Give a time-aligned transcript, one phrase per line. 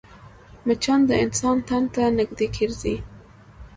[0.65, 2.95] مچان د انسان تن ته نږدې ګرځي